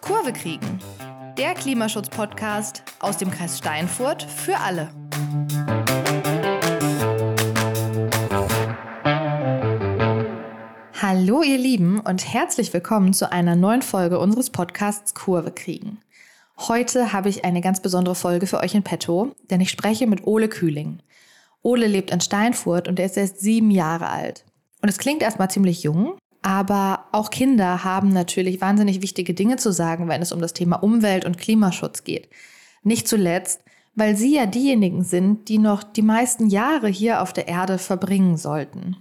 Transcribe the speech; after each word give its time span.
Kurve 0.00 0.32
kriegen. 0.32 0.80
Der 1.38 1.54
Klimaschutz-Podcast 1.54 2.82
aus 2.98 3.18
dem 3.18 3.30
Kreis 3.30 3.58
Steinfurt 3.58 4.24
für 4.24 4.56
alle. 4.58 4.90
Hallo 11.00 11.42
ihr 11.42 11.58
Lieben 11.58 12.00
und 12.00 12.32
herzlich 12.32 12.72
willkommen 12.72 13.12
zu 13.12 13.30
einer 13.30 13.54
neuen 13.54 13.82
Folge 13.82 14.18
unseres 14.18 14.50
Podcasts 14.50 15.14
Kurve 15.14 15.52
kriegen. 15.52 16.00
Heute 16.58 17.12
habe 17.12 17.28
ich 17.28 17.44
eine 17.44 17.60
ganz 17.60 17.80
besondere 17.80 18.16
Folge 18.16 18.46
für 18.48 18.58
euch 18.58 18.74
in 18.74 18.82
petto, 18.82 19.36
denn 19.50 19.60
ich 19.60 19.70
spreche 19.70 20.08
mit 20.08 20.26
Ole 20.26 20.48
Kühling. 20.48 20.98
Ole 21.62 21.86
lebt 21.86 22.10
in 22.10 22.20
Steinfurt 22.20 22.88
und 22.88 22.98
er 22.98 23.06
ist 23.06 23.16
erst 23.16 23.40
sieben 23.40 23.70
Jahre 23.70 24.08
alt. 24.08 24.44
Und 24.82 24.88
es 24.88 24.98
klingt 24.98 25.22
erstmal 25.22 25.50
ziemlich 25.50 25.82
jung, 25.82 26.18
aber 26.44 27.06
auch 27.12 27.30
Kinder 27.30 27.84
haben 27.84 28.10
natürlich 28.10 28.60
wahnsinnig 28.60 29.00
wichtige 29.00 29.32
Dinge 29.32 29.56
zu 29.56 29.72
sagen, 29.72 30.08
wenn 30.08 30.20
es 30.20 30.30
um 30.30 30.42
das 30.42 30.52
Thema 30.52 30.76
Umwelt 30.76 31.24
und 31.24 31.38
Klimaschutz 31.38 32.04
geht. 32.04 32.28
Nicht 32.82 33.08
zuletzt, 33.08 33.62
weil 33.94 34.14
sie 34.14 34.34
ja 34.34 34.44
diejenigen 34.44 35.04
sind, 35.04 35.48
die 35.48 35.56
noch 35.56 35.82
die 35.82 36.02
meisten 36.02 36.48
Jahre 36.48 36.88
hier 36.88 37.22
auf 37.22 37.32
der 37.32 37.48
Erde 37.48 37.78
verbringen 37.78 38.36
sollten. 38.36 38.98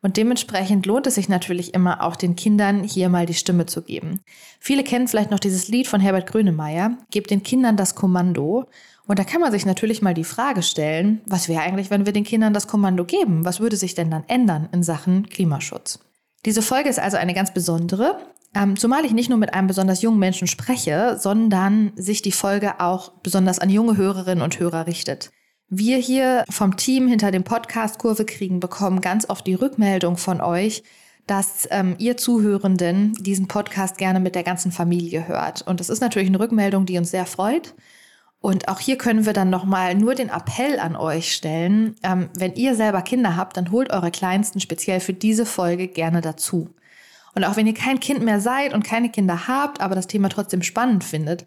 Und 0.00 0.16
dementsprechend 0.16 0.86
lohnt 0.86 1.06
es 1.06 1.16
sich 1.16 1.28
natürlich 1.28 1.74
immer 1.74 2.02
auch 2.02 2.16
den 2.16 2.34
Kindern 2.34 2.82
hier 2.82 3.10
mal 3.10 3.26
die 3.26 3.34
Stimme 3.34 3.66
zu 3.66 3.82
geben. 3.82 4.20
Viele 4.58 4.82
kennen 4.82 5.06
vielleicht 5.06 5.30
noch 5.30 5.38
dieses 5.38 5.68
Lied 5.68 5.86
von 5.86 6.00
Herbert 6.00 6.28
Grönemeyer, 6.28 6.96
Gebt 7.10 7.30
den 7.30 7.42
Kindern 7.42 7.76
das 7.76 7.94
Kommando. 7.94 8.64
Und 9.06 9.18
da 9.18 9.24
kann 9.24 9.42
man 9.42 9.52
sich 9.52 9.66
natürlich 9.66 10.00
mal 10.00 10.14
die 10.14 10.24
Frage 10.24 10.62
stellen, 10.62 11.20
was 11.26 11.46
wäre 11.50 11.60
eigentlich, 11.60 11.90
wenn 11.90 12.06
wir 12.06 12.14
den 12.14 12.24
Kindern 12.24 12.54
das 12.54 12.68
Kommando 12.68 13.04
geben? 13.04 13.44
Was 13.44 13.60
würde 13.60 13.76
sich 13.76 13.94
denn 13.94 14.10
dann 14.10 14.24
ändern 14.28 14.70
in 14.72 14.82
Sachen 14.82 15.28
Klimaschutz? 15.28 15.98
Diese 16.46 16.62
Folge 16.62 16.88
ist 16.88 16.98
also 16.98 17.16
eine 17.16 17.34
ganz 17.34 17.52
besondere, 17.52 18.18
ähm, 18.54 18.76
zumal 18.76 19.04
ich 19.04 19.12
nicht 19.12 19.28
nur 19.28 19.38
mit 19.38 19.54
einem 19.54 19.68
besonders 19.68 20.02
jungen 20.02 20.18
Menschen 20.18 20.48
spreche, 20.48 21.16
sondern 21.20 21.92
sich 21.96 22.22
die 22.22 22.32
Folge 22.32 22.80
auch 22.80 23.12
besonders 23.22 23.58
an 23.58 23.70
junge 23.70 23.96
Hörerinnen 23.96 24.42
und 24.42 24.58
Hörer 24.58 24.86
richtet. 24.86 25.30
Wir 25.68 25.98
hier 25.98 26.44
vom 26.50 26.76
Team 26.76 27.06
hinter 27.06 27.30
dem 27.30 27.44
Podcast 27.44 27.98
Kurve 28.00 28.24
kriegen 28.24 28.58
bekommen 28.58 29.00
ganz 29.00 29.28
oft 29.30 29.46
die 29.46 29.54
Rückmeldung 29.54 30.16
von 30.16 30.40
euch, 30.40 30.82
dass 31.28 31.68
ähm, 31.70 31.94
ihr 31.98 32.16
Zuhörenden 32.16 33.12
diesen 33.20 33.46
Podcast 33.46 33.98
gerne 33.98 34.18
mit 34.18 34.34
der 34.34 34.42
ganzen 34.42 34.72
Familie 34.72 35.28
hört. 35.28 35.62
Und 35.62 35.78
das 35.78 35.88
ist 35.88 36.00
natürlich 36.00 36.28
eine 36.28 36.40
Rückmeldung, 36.40 36.86
die 36.86 36.98
uns 36.98 37.12
sehr 37.12 37.26
freut. 37.26 37.74
Und 38.40 38.68
auch 38.68 38.80
hier 38.80 38.96
können 38.96 39.26
wir 39.26 39.34
dann 39.34 39.50
nochmal 39.50 39.94
nur 39.94 40.14
den 40.14 40.30
Appell 40.30 40.80
an 40.80 40.96
euch 40.96 41.32
stellen. 41.32 41.96
Ähm, 42.02 42.30
wenn 42.34 42.54
ihr 42.54 42.74
selber 42.74 43.02
Kinder 43.02 43.36
habt, 43.36 43.56
dann 43.56 43.70
holt 43.70 43.90
eure 43.90 44.10
Kleinsten 44.10 44.60
speziell 44.60 45.00
für 45.00 45.12
diese 45.12 45.44
Folge 45.44 45.88
gerne 45.88 46.22
dazu. 46.22 46.70
Und 47.34 47.44
auch 47.44 47.56
wenn 47.56 47.66
ihr 47.66 47.74
kein 47.74 48.00
Kind 48.00 48.24
mehr 48.24 48.40
seid 48.40 48.72
und 48.72 48.82
keine 48.82 49.10
Kinder 49.10 49.46
habt, 49.46 49.80
aber 49.80 49.94
das 49.94 50.06
Thema 50.06 50.28
trotzdem 50.30 50.62
spannend 50.62 51.04
findet, 51.04 51.46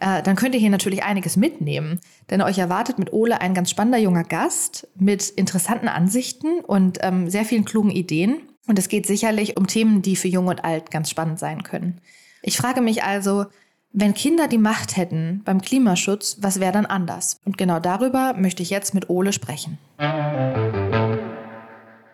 äh, 0.00 0.22
dann 0.22 0.36
könnt 0.36 0.54
ihr 0.54 0.60
hier 0.60 0.70
natürlich 0.70 1.04
einiges 1.04 1.36
mitnehmen. 1.36 2.00
Denn 2.30 2.42
euch 2.42 2.58
erwartet 2.58 2.98
mit 2.98 3.12
Ole 3.12 3.40
ein 3.40 3.54
ganz 3.54 3.70
spannender 3.70 3.98
junger 3.98 4.24
Gast 4.24 4.88
mit 4.96 5.28
interessanten 5.30 5.88
Ansichten 5.88 6.60
und 6.60 6.98
ähm, 7.02 7.30
sehr 7.30 7.44
vielen 7.44 7.64
klugen 7.64 7.90
Ideen. 7.90 8.40
Und 8.66 8.78
es 8.78 8.88
geht 8.88 9.06
sicherlich 9.06 9.56
um 9.56 9.66
Themen, 9.66 10.02
die 10.02 10.16
für 10.16 10.28
Jung 10.28 10.48
und 10.48 10.64
Alt 10.64 10.90
ganz 10.90 11.10
spannend 11.10 11.38
sein 11.38 11.62
können. 11.62 12.00
Ich 12.42 12.56
frage 12.56 12.80
mich 12.80 13.02
also, 13.02 13.46
wenn 13.92 14.14
Kinder 14.14 14.48
die 14.48 14.58
Macht 14.58 14.96
hätten 14.96 15.42
beim 15.44 15.62
Klimaschutz, 15.62 16.38
was 16.40 16.60
wäre 16.60 16.72
dann 16.72 16.86
anders? 16.86 17.40
Und 17.44 17.56
genau 17.56 17.80
darüber 17.80 18.34
möchte 18.34 18.62
ich 18.62 18.70
jetzt 18.70 18.94
mit 18.94 19.08
Ole 19.08 19.32
sprechen. 19.32 19.78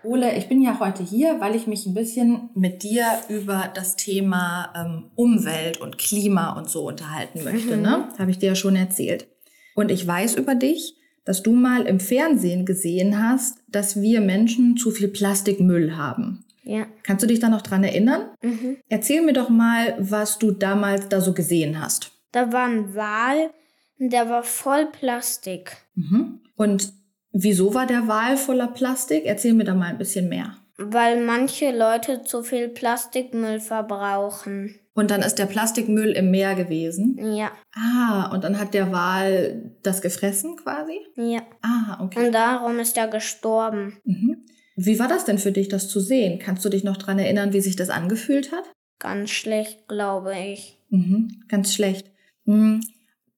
Ole, 0.05 0.36
ich 0.36 0.48
bin 0.48 0.62
ja 0.62 0.78
heute 0.78 1.02
hier, 1.02 1.41
weil 1.41 1.56
ich 1.56 1.67
mich 1.67 1.86
ein 1.86 1.95
bisschen 1.95 2.50
mit 2.55 2.83
dir 2.83 3.06
über 3.28 3.70
das 3.75 3.97
Thema 3.97 4.72
ähm, 4.77 5.11
Umwelt 5.17 5.80
und 5.80 5.98
Klima 5.98 6.56
und 6.56 6.69
so 6.69 6.86
unterhalten 6.86 7.42
möchte. 7.42 7.77
Mhm. 7.77 7.83
Ne? 7.83 8.08
Habe 8.19 8.30
ich 8.30 8.39
dir 8.39 8.50
ja 8.50 8.55
schon 8.55 8.77
erzählt. 8.77 9.27
Und 9.75 9.91
ich 9.91 10.06
weiß 10.06 10.36
über 10.36 10.55
dich, 10.55 10.97
dass 11.25 11.42
du 11.42 11.52
mal 11.52 11.86
im 11.86 12.01
Fernsehen 12.01 12.67
gesehen 12.67 13.20
hast, 13.20 13.58
dass 13.68 14.01
wir 14.01 14.20
Menschen 14.20 14.77
zu 14.77 14.90
viel 14.90 15.08
Plastikmüll 15.08 15.96
haben. 15.96 16.43
Ja. 16.64 16.86
Kannst 17.02 17.23
du 17.23 17.27
dich 17.27 17.41
da 17.41 17.48
noch 17.48 17.63
dran 17.63 17.85
erinnern? 17.85 18.30
Mhm. 18.42 18.79
Erzähl 18.89 19.23
mir 19.23 19.35
doch 19.35 19.51
mal, 19.51 19.95
was 19.98 20.39
du 20.39 20.51
damals 20.51 21.08
da 21.08 21.20
so 21.20 21.35
gesehen 21.35 21.80
hast. 21.80 22.11
Da 22.33 22.52
war 22.52 22.67
ein 22.67 22.95
Wal, 22.95 23.51
der 23.98 24.29
war 24.29 24.42
voll 24.42 24.86
Plastik. 24.86 25.77
Mhm. 25.95 26.41
Und 26.57 26.92
wieso 27.33 27.75
war 27.75 27.86
der 27.86 28.08
Wal 28.08 28.36
voller 28.36 28.69
Plastik? 28.69 29.25
Erzähl 29.25 29.52
mir 29.55 29.64
da 29.64 29.75
mal 29.75 29.91
ein 29.91 29.98
bisschen 29.98 30.29
mehr. 30.29 30.57
Weil 30.77 31.25
manche 31.25 31.70
Leute 31.77 32.25
zu 32.25 32.42
viel 32.42 32.69
Plastikmüll 32.69 33.61
verbrauchen. 33.61 34.81
Und 34.95 35.11
dann 35.11 35.23
ist 35.23 35.39
der 35.39 35.46
Plastikmüll 35.46 36.13
im 36.13 36.31
Meer 36.31 36.55
gewesen? 36.55 37.35
Ja. 37.35 37.52
Ah, 37.75 38.31
und 38.33 38.45
dann 38.45 38.58
hat 38.58 38.75
der 38.75 38.92
Wal 38.92 39.73
das 39.83 40.02
gefressen 40.02 40.57
quasi? 40.57 41.01
Ja. 41.17 41.42
Ah, 41.63 42.02
okay. 42.02 42.27
Und 42.27 42.33
darum 42.33 42.79
ist 42.79 42.96
er 42.96 43.08
gestorben. 43.08 43.98
Mhm. 44.05 44.45
Wie 44.77 44.98
war 44.98 45.08
das 45.08 45.24
denn 45.24 45.39
für 45.39 45.52
dich, 45.52 45.68
das 45.68 45.89
zu 45.89 46.01
sehen? 46.01 46.39
Kannst 46.39 46.64
du 46.64 46.68
dich 46.68 46.85
noch 46.85 46.96
daran 46.96 47.18
erinnern, 47.18 47.52
wie 47.52 47.61
sich 47.61 47.77
das 47.77 47.90
angefühlt 47.90 48.52
hat? 48.52 48.64
Ganz 48.98 49.30
schlecht, 49.30 49.86
glaube 49.89 50.35
ich. 50.36 50.79
Mhm, 50.90 51.42
ganz 51.48 51.74
schlecht. 51.74 52.11
Mhm. 52.45 52.80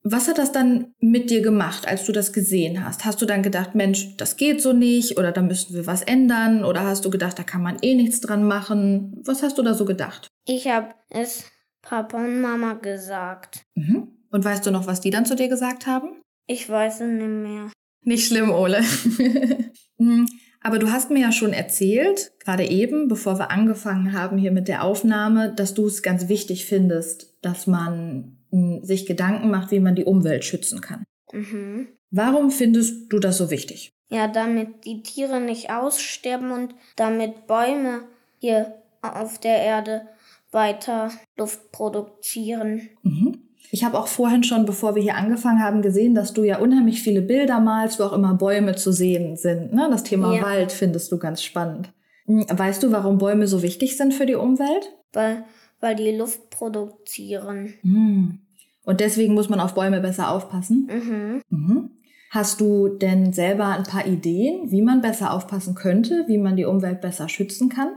Was 0.02 0.28
hat 0.28 0.38
das 0.38 0.52
dann 0.52 0.94
mit 1.00 1.30
dir 1.30 1.42
gemacht, 1.42 1.88
als 1.88 2.04
du 2.04 2.12
das 2.12 2.32
gesehen 2.32 2.84
hast? 2.84 3.04
Hast 3.04 3.20
du 3.20 3.26
dann 3.26 3.42
gedacht, 3.42 3.74
Mensch, 3.74 4.16
das 4.16 4.36
geht 4.36 4.62
so 4.62 4.72
nicht 4.72 5.18
oder 5.18 5.32
da 5.32 5.42
müssen 5.42 5.74
wir 5.74 5.86
was 5.86 6.02
ändern? 6.02 6.64
Oder 6.64 6.84
hast 6.84 7.04
du 7.04 7.10
gedacht, 7.10 7.38
da 7.38 7.42
kann 7.42 7.60
man 7.60 7.78
eh 7.82 7.96
nichts 7.96 8.20
dran 8.20 8.46
machen? 8.46 9.20
Was 9.24 9.42
hast 9.42 9.58
du 9.58 9.62
da 9.62 9.74
so 9.74 9.84
gedacht? 9.84 10.28
Ich 10.46 10.68
habe 10.68 10.94
es 11.10 11.50
Papa 11.82 12.18
und 12.18 12.40
Mama 12.40 12.74
gesagt. 12.74 13.62
Mhm. 13.74 14.12
Und 14.30 14.44
weißt 14.44 14.64
du 14.64 14.70
noch, 14.70 14.86
was 14.86 15.00
die 15.00 15.10
dann 15.10 15.26
zu 15.26 15.34
dir 15.34 15.48
gesagt 15.48 15.88
haben? 15.88 16.20
Ich 16.46 16.68
weiß 16.68 17.00
es 17.00 17.10
nicht 17.10 17.26
mehr. 17.26 17.72
Nicht 18.02 18.28
schlimm, 18.28 18.50
Ole. 18.50 18.82
Mhm. 19.98 20.28
Aber 20.66 20.80
du 20.80 20.90
hast 20.90 21.12
mir 21.12 21.20
ja 21.20 21.30
schon 21.30 21.52
erzählt, 21.52 22.32
gerade 22.40 22.68
eben, 22.68 23.06
bevor 23.06 23.38
wir 23.38 23.52
angefangen 23.52 24.12
haben 24.12 24.36
hier 24.36 24.50
mit 24.50 24.66
der 24.66 24.82
Aufnahme, 24.82 25.54
dass 25.54 25.74
du 25.74 25.86
es 25.86 26.02
ganz 26.02 26.26
wichtig 26.26 26.66
findest, 26.66 27.32
dass 27.40 27.68
man 27.68 28.36
hm, 28.50 28.82
sich 28.82 29.06
Gedanken 29.06 29.48
macht, 29.48 29.70
wie 29.70 29.78
man 29.78 29.94
die 29.94 30.02
Umwelt 30.02 30.44
schützen 30.44 30.80
kann. 30.80 31.04
Mhm. 31.30 31.86
Warum 32.10 32.50
findest 32.50 33.12
du 33.12 33.20
das 33.20 33.38
so 33.38 33.52
wichtig? 33.52 33.92
Ja, 34.10 34.26
damit 34.26 34.84
die 34.84 35.04
Tiere 35.04 35.40
nicht 35.40 35.70
aussterben 35.70 36.50
und 36.50 36.74
damit 36.96 37.46
Bäume 37.46 38.00
hier 38.40 38.74
auf 39.02 39.38
der 39.38 39.58
Erde 39.58 40.08
weiter 40.50 41.12
Luft 41.36 41.70
produzieren. 41.70 42.88
Mhm. 43.04 43.45
Ich 43.70 43.84
habe 43.84 43.98
auch 43.98 44.08
vorhin 44.08 44.42
schon, 44.44 44.64
bevor 44.64 44.94
wir 44.94 45.02
hier 45.02 45.16
angefangen 45.16 45.62
haben, 45.62 45.82
gesehen, 45.82 46.14
dass 46.14 46.32
du 46.32 46.44
ja 46.44 46.58
unheimlich 46.58 47.02
viele 47.02 47.22
Bilder 47.22 47.60
malst, 47.60 47.98
wo 47.98 48.04
auch 48.04 48.12
immer 48.12 48.34
Bäume 48.34 48.76
zu 48.76 48.92
sehen 48.92 49.36
sind. 49.36 49.72
Ne? 49.72 49.88
Das 49.90 50.04
Thema 50.04 50.34
ja. 50.34 50.42
Wald 50.42 50.72
findest 50.72 51.10
du 51.12 51.18
ganz 51.18 51.42
spannend. 51.42 51.92
Hm, 52.26 52.46
weißt 52.48 52.82
du, 52.82 52.92
warum 52.92 53.18
Bäume 53.18 53.46
so 53.46 53.62
wichtig 53.62 53.96
sind 53.96 54.14
für 54.14 54.26
die 54.26 54.34
Umwelt? 54.34 54.92
Weil, 55.12 55.44
weil 55.80 55.96
die 55.96 56.12
Luft 56.12 56.50
produzieren. 56.50 57.74
Mhm. 57.82 58.40
Und 58.84 59.00
deswegen 59.00 59.34
muss 59.34 59.48
man 59.48 59.60
auf 59.60 59.74
Bäume 59.74 60.00
besser 60.00 60.30
aufpassen? 60.30 60.88
Mhm. 60.90 61.42
Mhm. 61.50 61.90
Hast 62.30 62.60
du 62.60 62.88
denn 62.88 63.32
selber 63.32 63.68
ein 63.68 63.84
paar 63.84 64.06
Ideen, 64.06 64.70
wie 64.70 64.82
man 64.82 65.00
besser 65.00 65.32
aufpassen 65.32 65.74
könnte, 65.74 66.24
wie 66.26 66.38
man 66.38 66.56
die 66.56 66.64
Umwelt 66.64 67.00
besser 67.00 67.28
schützen 67.28 67.68
kann? 67.68 67.90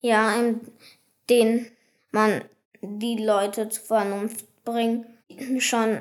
Ja, 0.00 0.34
indem 0.34 1.66
man 2.10 2.42
die 2.82 3.16
Leute 3.16 3.68
zur 3.68 3.84
Vernunft 3.84 4.44
bringt 4.64 5.06
schon 5.58 6.00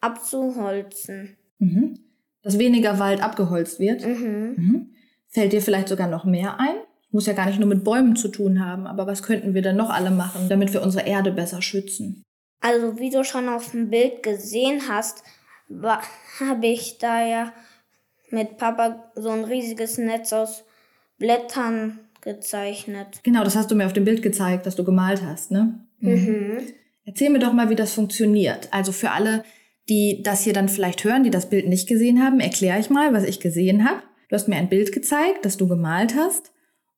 abzuholzen. 0.00 1.36
Mhm. 1.58 1.98
Dass 2.42 2.58
weniger 2.58 2.98
Wald 2.98 3.22
abgeholzt 3.22 3.80
wird. 3.80 4.06
Mhm. 4.06 4.54
Mhm. 4.56 4.90
Fällt 5.28 5.52
dir 5.52 5.62
vielleicht 5.62 5.88
sogar 5.88 6.08
noch 6.08 6.24
mehr 6.24 6.60
ein? 6.60 6.76
Muss 7.10 7.26
ja 7.26 7.32
gar 7.32 7.46
nicht 7.46 7.58
nur 7.58 7.68
mit 7.68 7.84
Bäumen 7.84 8.16
zu 8.16 8.28
tun 8.28 8.64
haben, 8.64 8.86
aber 8.86 9.06
was 9.06 9.22
könnten 9.22 9.54
wir 9.54 9.62
denn 9.62 9.76
noch 9.76 9.90
alle 9.90 10.10
machen, 10.10 10.48
damit 10.48 10.72
wir 10.72 10.82
unsere 10.82 11.06
Erde 11.06 11.30
besser 11.32 11.62
schützen? 11.62 12.22
Also 12.60 12.98
wie 12.98 13.10
du 13.10 13.24
schon 13.24 13.48
auf 13.48 13.70
dem 13.70 13.90
Bild 13.90 14.22
gesehen 14.22 14.82
hast, 14.88 15.22
habe 16.40 16.66
ich 16.66 16.98
da 16.98 17.24
ja 17.26 17.52
mit 18.30 18.58
Papa 18.58 19.12
so 19.14 19.30
ein 19.30 19.44
riesiges 19.44 19.96
Netz 19.96 20.32
aus 20.32 20.64
Blättern 21.18 22.00
gezeichnet. 22.20 23.20
Genau, 23.22 23.44
das 23.44 23.54
hast 23.54 23.70
du 23.70 23.74
mir 23.74 23.86
auf 23.86 23.92
dem 23.92 24.04
Bild 24.04 24.22
gezeigt, 24.22 24.66
das 24.66 24.76
du 24.76 24.84
gemalt 24.84 25.22
hast, 25.22 25.50
ne? 25.50 25.86
Mhm. 26.00 26.62
Erzähl 27.04 27.30
mir 27.30 27.38
doch 27.38 27.52
mal, 27.52 27.70
wie 27.70 27.74
das 27.74 27.92
funktioniert. 27.92 28.68
Also 28.72 28.92
für 28.92 29.10
alle, 29.10 29.44
die 29.88 30.22
das 30.22 30.42
hier 30.42 30.52
dann 30.52 30.68
vielleicht 30.68 31.04
hören, 31.04 31.24
die 31.24 31.30
das 31.30 31.50
Bild 31.50 31.68
nicht 31.68 31.88
gesehen 31.88 32.22
haben, 32.22 32.40
erkläre 32.40 32.80
ich 32.80 32.90
mal, 32.90 33.12
was 33.12 33.24
ich 33.24 33.40
gesehen 33.40 33.88
habe. 33.88 34.02
Du 34.28 34.36
hast 34.36 34.48
mir 34.48 34.56
ein 34.56 34.70
Bild 34.70 34.92
gezeigt, 34.92 35.44
das 35.44 35.56
du 35.56 35.68
gemalt 35.68 36.14
hast. 36.16 36.52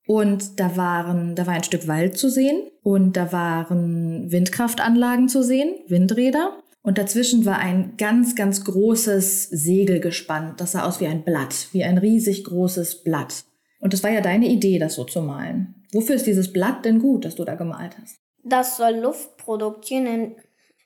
Und 0.07 0.59
da 0.61 0.77
waren, 0.77 1.35
da 1.35 1.45
war 1.45 1.53
ein 1.53 1.65
Stück 1.65 1.87
Wald 1.87 2.17
zu 2.17 2.29
sehen 2.29 2.61
und 2.81 3.17
da 3.17 3.33
waren 3.33 4.31
Windkraftanlagen 4.31 5.27
zu 5.27 5.43
sehen, 5.43 5.75
Windräder. 5.89 6.57
Und 6.81 6.97
dazwischen 6.97 7.45
war 7.45 7.59
ein 7.59 7.95
ganz, 7.97 8.37
ganz 8.37 8.63
großes 8.63 9.49
Segel 9.49 9.99
gespannt. 9.99 10.61
Das 10.61 10.71
sah 10.71 10.85
aus 10.85 11.01
wie 11.01 11.07
ein 11.07 11.23
Blatt, 11.23 11.67
wie 11.73 11.83
ein 11.83 11.97
riesig 11.97 12.45
großes 12.45 13.03
Blatt. 13.03 13.43
Und 13.81 13.91
das 13.91 14.03
war 14.03 14.11
ja 14.11 14.21
deine 14.21 14.47
Idee, 14.47 14.79
das 14.79 14.95
so 14.95 15.03
zu 15.03 15.21
malen. 15.21 15.75
Wofür 15.91 16.15
ist 16.15 16.25
dieses 16.25 16.53
Blatt 16.53 16.85
denn 16.85 16.99
gut, 16.99 17.25
das 17.25 17.35
du 17.35 17.43
da 17.43 17.55
gemalt 17.55 17.97
hast? 18.01 18.15
Das 18.47 18.77
soll 18.77 18.95
Luft 18.95 19.37
produzieren, 19.37 20.35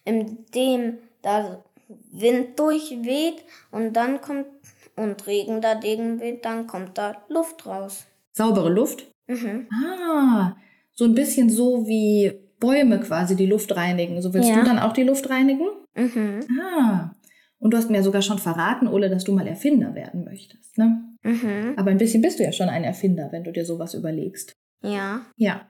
indem 0.04 0.98
da 1.22 1.64
Wind 2.12 2.60
durchweht 2.60 3.44
und 3.72 3.94
dann 3.94 4.22
kommt 4.22 4.48
und 4.96 5.26
Regen 5.28 5.62
dagegen 5.62 6.20
weht, 6.20 6.44
dann 6.46 6.68
kommt 6.68 6.98
da 6.98 7.24
Luft 7.30 7.66
raus. 7.66 8.06
Saubere 8.34 8.70
Luft? 8.70 9.10
Mhm. 9.28 9.68
Ah, 9.72 10.56
so 10.92 11.06
ein 11.06 11.16
bisschen 11.16 11.50
so 11.50 11.88
wie 11.88 12.32
Bäume 12.60 13.00
quasi 13.00 13.36
die 13.36 13.46
Luft 13.46 13.76
reinigen. 13.76 14.22
So 14.22 14.34
willst 14.34 14.50
Ja. 14.50 14.56
du 14.60 14.64
dann 14.64 14.80
auch 14.80 14.94
die 14.94 15.04
Luft 15.04 15.30
reinigen? 15.30 15.68
Mhm. 15.96 16.40
Ah. 16.62 17.12
Und 17.60 17.72
du 17.72 17.78
hast 17.78 17.90
mir 17.90 17.98
ja 17.98 18.04
sogar 18.04 18.22
schon 18.22 18.40
verraten, 18.40 18.88
Ole, 18.88 19.10
dass 19.10 19.24
du 19.24 19.34
mal 19.34 19.48
Erfinder 19.48 19.94
werden 19.94 20.24
möchtest, 20.24 20.78
ne? 20.78 21.04
Mhm. 21.24 21.76
Aber 21.78 21.92
ein 21.92 21.98
bisschen 21.98 22.22
bist 22.22 22.40
du 22.40 22.44
ja 22.44 22.52
schon 22.52 22.70
ein 22.70 22.84
Erfinder, 22.84 23.30
wenn 23.32 23.44
du 23.44 23.52
dir 23.52 23.66
sowas 23.66 23.94
überlegst. 23.94 24.56
Ja. 24.82 25.22
Ja, 25.38 25.68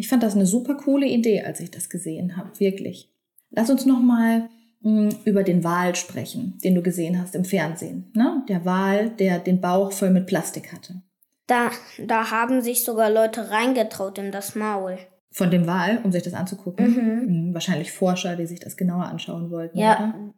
ich 0.00 0.08
fand 0.08 0.22
das 0.22 0.34
eine 0.34 0.46
super 0.46 0.76
coole 0.76 1.06
Idee, 1.06 1.42
als 1.42 1.60
ich 1.60 1.70
das 1.70 1.90
gesehen 1.90 2.38
habe, 2.38 2.58
wirklich. 2.58 3.12
Lass 3.50 3.68
uns 3.68 3.84
noch 3.84 4.00
mal 4.00 4.48
mh, 4.80 5.10
über 5.26 5.42
den 5.42 5.62
Wal 5.62 5.94
sprechen, 5.94 6.56
den 6.64 6.74
du 6.74 6.82
gesehen 6.82 7.20
hast 7.20 7.34
im 7.34 7.44
Fernsehen. 7.44 8.10
Ne? 8.14 8.42
Der 8.48 8.64
Wal, 8.64 9.10
der 9.10 9.38
den 9.38 9.60
Bauch 9.60 9.92
voll 9.92 10.10
mit 10.10 10.26
Plastik 10.26 10.72
hatte. 10.72 11.02
Da, 11.46 11.70
da 11.98 12.30
haben 12.30 12.62
sich 12.62 12.82
sogar 12.82 13.10
Leute 13.10 13.50
reingetraut 13.50 14.16
in 14.16 14.32
das 14.32 14.54
Maul. 14.54 14.96
Von 15.32 15.50
dem 15.50 15.66
Wal, 15.66 16.00
um 16.02 16.12
sich 16.12 16.22
das 16.22 16.32
anzugucken. 16.32 16.86
Mhm. 16.86 17.48
Mh, 17.48 17.54
wahrscheinlich 17.54 17.92
Forscher, 17.92 18.36
die 18.36 18.46
sich 18.46 18.60
das 18.60 18.78
genauer 18.78 19.04
anschauen 19.04 19.50
wollten. 19.50 19.78
Ja, 19.78 20.14
Oder? 20.14 20.34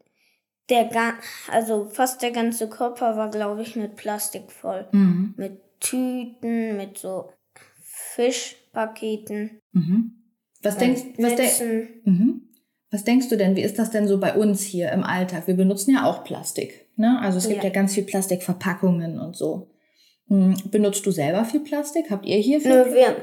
der 0.71 1.15
also 1.53 1.85
fast 1.85 2.21
der 2.23 2.33
ganze 2.33 2.69
Körper 2.69 3.17
war, 3.17 3.31
glaube 3.31 3.63
ich, 3.63 3.77
mit 3.77 3.95
Plastik 3.95 4.51
voll. 4.51 4.89
Mhm. 4.91 5.35
Mit 5.37 5.61
Tüten, 5.79 6.77
mit 6.77 6.99
so 6.99 7.31
Fischpaketen. 8.73 9.61
Mhm. 9.73 10.13
Was, 10.63 10.79
denkst, 10.79 11.03
was, 11.19 11.31
Mützen. 11.31 11.89
mhm. 12.05 12.43
was 12.91 13.05
denkst 13.05 13.29
du 13.29 13.37
denn, 13.37 13.57
wie 13.57 13.63
ist 13.63 13.79
das 13.79 13.91
denn 13.91 14.07
so 14.09 14.19
bei 14.19 14.35
uns 14.35 14.63
hier 14.63 14.91
im 14.93 15.03
Alltag? 15.05 15.47
Wir 15.47 15.55
benutzen 15.57 15.95
ja 15.95 16.05
auch 16.05 16.25
Plastik. 16.25 16.89
Ne? 16.97 17.19
Also 17.21 17.39
es 17.39 17.49
gibt 17.49 17.63
Ja. 17.63 17.69
ja 17.69 17.75
ganz 17.75 17.95
viel 17.95 18.05
Plastikverpackungen 18.05 19.19
und 19.19 19.37
so. 19.37 19.71
Hm, 20.29 20.55
Benutzt 20.71 21.05
du 21.07 21.11
selber 21.11 21.45
viel 21.45 21.61
Plastik? 21.61 22.11
Habt 22.11 22.27
ihr 22.27 22.37
hier 22.39 22.61
viel? 22.61 22.71
Nö, 22.71 22.95
wir, 22.95 23.17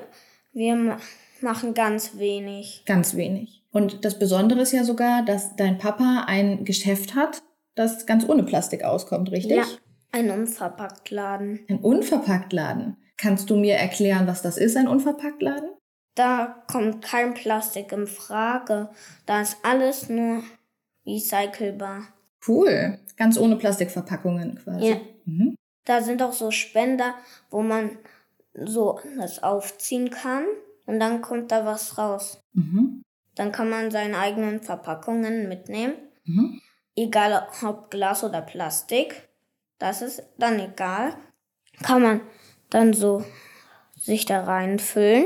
wir 0.53 0.75
ma- 0.75 0.97
machen 1.41 1.73
ganz 1.73 2.17
wenig. 2.17 2.83
Ganz 2.85 3.15
wenig. 3.15 3.63
Und 3.71 4.03
das 4.03 4.17
Besondere 4.19 4.61
ist 4.61 4.71
ja 4.73 4.83
sogar, 4.83 5.23
dass 5.23 5.55
dein 5.55 5.77
Papa 5.77 6.25
ein 6.27 6.65
Geschäft 6.65 7.15
hat, 7.15 7.43
das 7.75 8.05
ganz 8.05 8.27
ohne 8.27 8.43
Plastik 8.43 8.83
auskommt, 8.83 9.31
richtig? 9.31 9.57
Ja, 9.57 9.65
ein 10.11 10.29
Unverpacktladen. 10.31 11.59
Ein 11.69 11.77
Unverpacktladen. 11.79 12.97
Kannst 13.21 13.49
du 13.49 13.57
mir 13.57 13.75
erklären, 13.75 14.27
was 14.27 14.41
das 14.41 14.57
ist, 14.57 14.77
ein 14.77 14.87
Unverpacktladen? 14.87 15.69
Da 16.15 16.63
kommt 16.71 17.03
kein 17.03 17.33
Plastik 17.33 17.91
in 17.91 18.07
Frage. 18.07 18.89
Da 19.25 19.41
ist 19.41 19.57
alles 19.63 20.09
nur 20.09 20.43
recycelbar. 21.05 22.07
Cool. 22.47 22.97
Ganz 23.17 23.37
ohne 23.37 23.57
Plastikverpackungen 23.57 24.59
quasi. 24.63 24.91
Ja. 24.91 24.97
Mhm. 25.25 25.55
Da 25.85 26.01
sind 26.01 26.21
auch 26.21 26.31
so 26.33 26.51
Spender, 26.51 27.15
wo 27.49 27.61
man 27.61 27.97
so 28.53 28.99
das 29.17 29.43
aufziehen 29.43 30.09
kann 30.09 30.45
und 30.85 30.99
dann 30.99 31.21
kommt 31.21 31.51
da 31.51 31.65
was 31.65 31.97
raus. 31.97 32.41
Mhm. 32.53 33.01
Dann 33.35 33.51
kann 33.51 33.69
man 33.69 33.91
seine 33.91 34.17
eigenen 34.17 34.61
Verpackungen 34.61 35.49
mitnehmen, 35.49 35.95
Mhm. 36.25 36.61
egal 36.95 37.47
ob 37.63 37.91
Glas 37.91 38.23
oder 38.23 38.41
Plastik. 38.41 39.27
Das 39.77 40.01
ist 40.01 40.23
dann 40.37 40.59
egal. 40.59 41.13
Kann 41.83 42.01
man 42.01 42.21
dann 42.69 42.93
so 42.93 43.23
sich 43.99 44.25
da 44.25 44.43
reinfüllen 44.43 45.25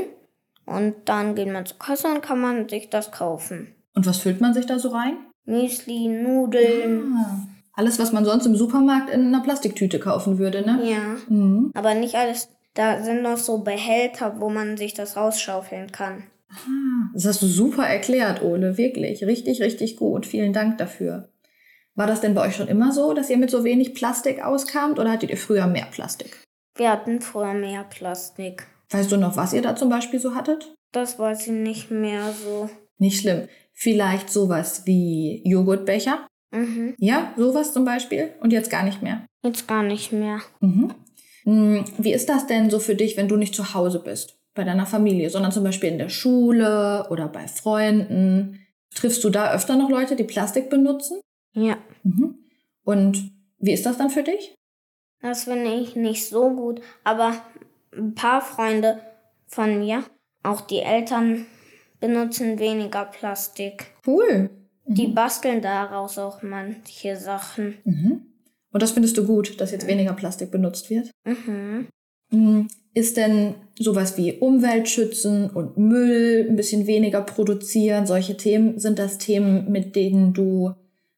und 0.66 0.94
dann 1.06 1.34
geht 1.34 1.52
man 1.52 1.66
zur 1.66 1.78
Kasse 1.78 2.08
und 2.08 2.22
kann 2.22 2.40
man 2.40 2.68
sich 2.68 2.90
das 2.90 3.10
kaufen. 3.12 3.74
Und 3.94 4.06
was 4.06 4.18
füllt 4.18 4.40
man 4.40 4.54
sich 4.54 4.66
da 4.66 4.78
so 4.78 4.88
rein? 4.88 5.16
Müsli, 5.44 6.08
Nudeln. 6.08 7.14
Ah, 7.16 7.46
alles, 7.74 7.98
was 7.98 8.12
man 8.12 8.24
sonst 8.24 8.46
im 8.46 8.56
Supermarkt 8.56 9.10
in 9.10 9.26
einer 9.26 9.42
Plastiktüte 9.42 9.98
kaufen 10.00 10.38
würde, 10.38 10.62
ne? 10.62 10.90
Ja, 10.90 11.16
Mhm. 11.28 11.70
aber 11.74 11.94
nicht 11.94 12.14
alles. 12.14 12.48
Da 12.74 13.04
sind 13.04 13.22
noch 13.22 13.36
so 13.38 13.58
Behälter, 13.58 14.40
wo 14.40 14.48
man 14.50 14.76
sich 14.76 14.94
das 14.94 15.16
rausschaufeln 15.16 15.92
kann. 15.92 16.24
Ah, 16.50 17.10
Das 17.14 17.26
hast 17.26 17.42
du 17.42 17.46
super 17.46 17.84
erklärt, 17.86 18.42
Ole. 18.42 18.76
Wirklich. 18.78 19.24
Richtig, 19.24 19.60
richtig 19.62 19.96
gut. 19.96 20.26
Vielen 20.26 20.52
Dank 20.52 20.78
dafür. 20.78 21.28
War 21.94 22.06
das 22.08 22.20
denn 22.20 22.34
bei 22.34 22.48
euch 22.48 22.56
schon 22.56 22.66
immer 22.68 22.90
so, 22.92 23.12
dass 23.14 23.30
ihr 23.30 23.36
mit 23.36 23.50
so 23.50 23.62
wenig 23.62 23.94
Plastik 23.94 24.44
auskamt 24.44 24.98
oder 24.98 25.12
hattet 25.12 25.30
ihr 25.30 25.36
früher 25.36 25.66
mehr 25.68 25.86
Plastik? 25.92 26.43
Wir 26.76 26.90
hatten 26.90 27.20
früher 27.20 27.54
mehr 27.54 27.84
Plastik. 27.84 28.66
Weißt 28.90 29.10
du 29.12 29.16
noch, 29.16 29.36
was 29.36 29.52
ihr 29.52 29.62
da 29.62 29.76
zum 29.76 29.88
Beispiel 29.88 30.20
so 30.20 30.34
hattet? 30.34 30.74
Das 30.92 31.18
weiß 31.18 31.46
ich 31.46 31.52
nicht 31.52 31.90
mehr 31.90 32.32
so. 32.32 32.68
Nicht 32.98 33.20
schlimm. 33.20 33.48
Vielleicht 33.72 34.30
sowas 34.30 34.82
wie 34.84 35.42
Joghurtbecher? 35.44 36.26
Mhm. 36.52 36.94
Ja, 36.98 37.32
sowas 37.36 37.72
zum 37.72 37.84
Beispiel. 37.84 38.34
Und 38.40 38.52
jetzt 38.52 38.70
gar 38.70 38.84
nicht 38.84 39.02
mehr. 39.02 39.26
Jetzt 39.42 39.66
gar 39.66 39.82
nicht 39.82 40.12
mehr. 40.12 40.40
Mhm. 40.60 40.94
Hm, 41.44 41.84
Wie 41.98 42.12
ist 42.12 42.28
das 42.28 42.46
denn 42.46 42.70
so 42.70 42.78
für 42.78 42.94
dich, 42.94 43.16
wenn 43.16 43.28
du 43.28 43.36
nicht 43.36 43.54
zu 43.54 43.74
Hause 43.74 44.00
bist, 44.00 44.38
bei 44.54 44.64
deiner 44.64 44.86
Familie, 44.86 45.30
sondern 45.30 45.52
zum 45.52 45.64
Beispiel 45.64 45.90
in 45.90 45.98
der 45.98 46.08
Schule 46.08 47.06
oder 47.10 47.28
bei 47.28 47.46
Freunden? 47.48 48.60
Triffst 48.94 49.22
du 49.24 49.30
da 49.30 49.52
öfter 49.52 49.76
noch 49.76 49.90
Leute, 49.90 50.16
die 50.16 50.24
Plastik 50.24 50.70
benutzen? 50.70 51.20
Ja. 51.52 51.76
Mhm. 52.04 52.38
Und 52.84 53.32
wie 53.58 53.72
ist 53.72 53.86
das 53.86 53.98
dann 53.98 54.10
für 54.10 54.22
dich? 54.22 54.54
Das 55.24 55.44
finde 55.44 55.72
ich 55.72 55.96
nicht 55.96 56.28
so 56.28 56.50
gut. 56.50 56.82
Aber 57.02 57.32
ein 57.96 58.14
paar 58.14 58.42
Freunde 58.42 59.00
von 59.46 59.78
mir, 59.78 60.04
auch 60.42 60.60
die 60.60 60.80
Eltern, 60.80 61.46
benutzen 61.98 62.58
weniger 62.58 63.06
Plastik. 63.06 63.86
Cool. 64.06 64.50
Die 64.84 65.06
basteln 65.06 65.62
daraus 65.62 66.18
auch 66.18 66.42
manche 66.42 67.16
Sachen. 67.16 67.78
Mhm. 67.84 68.26
Und 68.70 68.82
das 68.82 68.92
findest 68.92 69.16
du 69.16 69.26
gut, 69.26 69.58
dass 69.62 69.70
jetzt 69.70 69.86
weniger 69.86 70.12
Plastik 70.12 70.50
benutzt 70.50 70.90
wird? 70.90 71.10
Mhm. 71.24 71.88
Hm, 72.30 72.68
Ist 72.92 73.16
denn 73.16 73.54
sowas 73.78 74.18
wie 74.18 74.34
Umwelt 74.34 74.90
schützen 74.90 75.48
und 75.48 75.78
Müll 75.78 76.46
ein 76.50 76.56
bisschen 76.56 76.86
weniger 76.86 77.22
produzieren, 77.22 78.06
solche 78.06 78.36
Themen, 78.36 78.78
sind 78.78 78.98
das 78.98 79.16
Themen, 79.16 79.72
mit 79.72 79.96
denen 79.96 80.34
du 80.34 80.74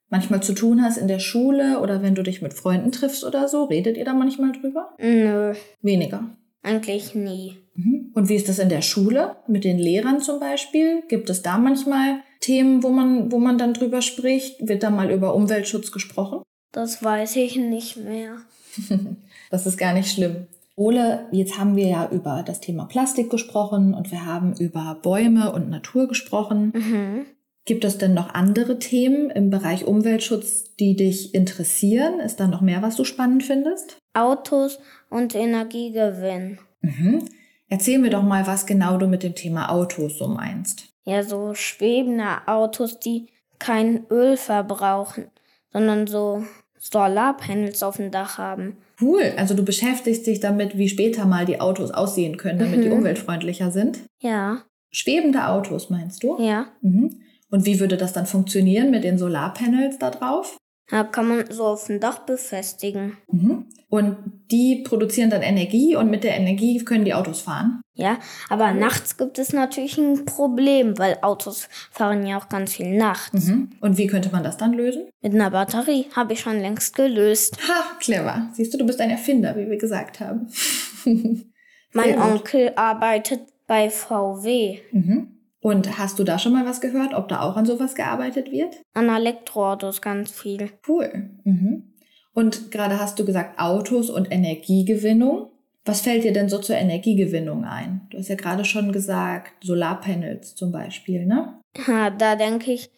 manchmal 0.09 0.43
zu 0.43 0.53
tun 0.53 0.83
hast 0.83 0.97
in 0.99 1.09
der 1.09 1.19
Schule 1.19 1.81
oder 1.81 2.03
wenn 2.03 2.15
du 2.15 2.23
dich 2.23 2.43
mit 2.43 2.55
Freunden 2.55 2.93
triffst 2.93 3.25
oder 3.25 3.49
so? 3.49 3.65
Redet 3.65 3.97
ihr 3.97 4.05
da 4.05 4.15
manchmal 4.15 4.53
drüber? 4.53 4.91
Nö, 4.99 5.55
Weniger. 5.83 6.25
eigentlich 6.63 7.15
nie. 7.15 7.57
Mhm. 7.75 8.11
Und 8.15 8.29
wie 8.29 8.35
ist 8.37 8.49
das 8.49 8.59
in 8.59 8.69
der 8.69 8.83
Schule 8.83 9.37
mit 9.47 9.65
den 9.65 9.79
Lehrern 9.79 10.21
zum 10.21 10.41
Beispiel? 10.41 11.03
Gibt 11.09 11.29
es 11.31 11.43
da 11.43 11.59
manchmal 11.59 12.21
Themen, 12.41 12.83
wo 12.83 12.89
man, 12.89 13.31
wo 13.33 13.39
man 13.39 13.59
dann 13.59 13.75
drüber 13.75 14.03
spricht? 14.03 14.67
Wird 14.67 14.83
da 14.83 14.91
mal 14.91 15.11
über 15.11 15.35
Umweltschutz 15.35 15.93
gesprochen? 15.93 16.43
Das 16.73 17.03
weiß 17.03 17.37
ich 17.37 17.57
nicht 17.57 17.97
mehr. 17.97 18.37
Das 19.51 19.65
ist 19.65 19.79
gar 19.79 19.95
nicht 19.95 20.11
schlimm. 20.13 20.49
Ole, 20.75 21.27
jetzt 21.31 21.57
haben 21.57 21.77
wir 21.77 21.87
ja 21.87 22.09
über 22.11 22.43
das 22.45 22.61
Thema 22.61 22.85
Plastik 22.87 23.31
gesprochen 23.31 23.95
und 23.95 24.11
wir 24.11 24.27
haben 24.27 24.55
über 24.59 24.99
Bäume 25.03 25.53
und 25.53 25.71
Natur 25.71 26.09
gesprochen. 26.09 26.73
Mhm. 26.75 27.27
Gibt 27.67 27.85
es 27.85 27.99
denn 27.99 28.15
noch 28.15 28.33
andere 28.33 28.79
Themen 28.79 29.29
im 29.29 29.51
Bereich 29.51 29.85
Umweltschutz, 29.87 30.77
die 30.77 30.95
dich 30.95 31.35
interessieren? 31.35 32.21
Ist 32.21 32.39
da 32.39 32.47
noch 32.47 32.61
mehr, 32.61 32.81
was 32.81 32.95
du 32.95 33.03
spannend 33.05 33.43
findest? 33.43 33.99
Autos 34.15 34.79
und 35.11 35.35
Energiegewinn. 35.35 36.59
Mhm. 36.81 37.25
Erzähl 37.69 37.99
mir 37.99 38.11
doch 38.11 38.23
mal, 38.23 38.47
was 38.47 38.67
genau 38.67 38.97
du 38.99 39.09
mit 39.09 39.25
dem 39.25 39.35
Thema 39.35 39.71
Autos 39.71 40.17
so 40.19 40.29
meinst. 40.29 40.91
Ja, 41.05 41.25
so 41.25 41.55
schwebende 41.55 42.47
Autos, 42.47 43.01
die 43.01 43.27
kein 43.59 44.07
Öl 44.11 44.37
verbrauchen, 44.37 45.27
sondern 45.73 46.07
so 46.07 46.45
Solarpanels 46.79 47.83
auf 47.83 47.97
dem 47.97 48.13
Dach 48.13 48.39
haben. 48.39 48.77
Cool, 49.01 49.33
also 49.37 49.55
du 49.55 49.65
beschäftigst 49.65 50.27
dich 50.27 50.39
damit, 50.39 50.79
wie 50.79 50.89
später 50.89 51.27
mal 51.27 51.45
die 51.47 51.61
Autos 51.61 51.91
aussehen 51.91 52.37
können, 52.37 52.61
damit 52.61 52.85
die 52.85 52.89
Mhm. 52.89 52.99
umweltfreundlicher 52.99 53.73
sind. 53.73 53.99
Ja, 54.21 54.63
Schwebende 54.93 55.49
Autos, 55.49 55.91
meinst 55.91 56.23
du? 56.23 56.41
ja. 56.41 56.69
Mhm. 56.81 57.21
Und 57.57 57.65
wie 57.65 57.81
würde 57.81 57.97
das 57.97 58.13
dann 58.13 58.27
funktionieren 58.27 58.91
mit 58.91 59.03
den 59.03 59.17
Solarpanels 59.17 59.99
da 59.99 60.11
drauf? 60.11 60.59
Da 60.91 61.05
kann 61.05 61.27
man 61.27 61.51
so 61.51 61.65
auf 61.65 61.87
dem 61.87 62.01
Dach 62.01 62.19
befestigen. 62.19 63.17
Mhm. 63.33 63.65
Und 63.89 64.19
die 64.51 64.85
produzieren 64.87 65.31
dann 65.31 65.41
Energie 65.41 65.97
und 65.97 66.11
mit 66.11 66.23
der 66.23 66.37
Energie 66.37 66.85
können 66.85 67.07
die 67.07 67.15
Autos 67.15 67.41
fahren. 67.41 67.81
Ja, 67.95 68.19
aber 68.51 68.75
nachts 68.75 69.17
gibt 69.17 69.39
es 69.39 69.55
natürlich 69.55 69.97
ein 69.97 70.27
Problem, 70.27 70.99
weil 70.99 71.17
Autos 71.23 71.71
fahren 71.91 72.27
ja 72.27 72.39
auch 72.39 72.51
ganz 72.51 72.75
viel 72.75 72.95
nachts. 72.95 73.47
Mhm. 73.47 73.71
Und 73.81 73.97
wie 73.97 74.07
könnte 74.07 74.29
man 74.31 74.45
das 74.45 74.59
dann 74.59 74.75
lösen? 74.75 75.09
Mit 75.23 75.33
einer 75.33 75.51
Batterie 75.51 76.09
habe 76.15 76.35
ich 76.35 76.41
schon 76.41 76.61
längst 76.61 76.95
gelöst. 76.95 77.57
Ha, 77.67 77.97
clever. 78.01 78.51
Siehst 78.53 78.75
du, 78.75 78.77
du 78.79 78.85
bist 78.85 79.01
ein 79.01 79.09
Erfinder, 79.09 79.57
wie 79.57 79.71
wir 79.71 79.79
gesagt 79.79 80.21
haben. 80.21 80.49
Mein. 81.95 82.21
Onkel 82.21 82.73
arbeitet 82.77 83.41
bei 83.67 83.89
VW 83.89 84.81
Mhm. 84.93 85.36
Und 85.67 85.99
hast 85.99 86.21
du 86.21 86.23
da 86.23 86.39
schon 86.39 86.53
mal 86.53 86.65
was 86.65 86.81
gehört, 86.81 87.13
ob 87.13 87.27
da 87.27 87.41
auch 87.41 87.57
an 87.57 87.67
sowas 87.67 87.97
gearbeitet 87.97 88.53
wird? 88.53 88.77
an 88.95 89.09
Elektroautos 89.09 90.01
ganz 90.01 90.31
viel. 90.31 90.71
Cool. 90.87 91.31
Mhm. 91.43 91.93
Und 92.33 92.71
gerade 92.71 93.01
hast 93.01 93.19
du 93.19 93.25
gesagt 93.25 93.59
Autos 93.59 94.09
und 94.09 94.31
Energiegewinnung. 94.31 95.51
Was 95.85 96.03
fällt 96.03 96.23
dir 96.23 96.33
denn 96.33 96.49
so 96.49 96.59
zur 96.59 96.77
Energiegewinnung 96.77 97.65
ein? 97.65 98.07
Du 98.11 98.19
hast 98.19 98.29
ja 98.29 98.37
gerade 98.37 98.65
schon 98.65 98.93
gesagt, 98.93 99.55
Solarpanels 99.65 100.55
zum 100.55 100.71
Beispiel, 100.71 101.27
ne? 101.27 101.59
Ja, 101.89 102.11
da 102.11 102.37
denke 102.37 102.71
ich 102.71 102.89